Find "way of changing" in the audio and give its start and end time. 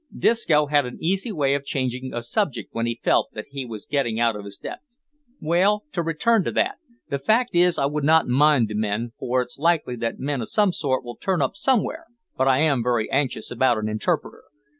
1.31-2.11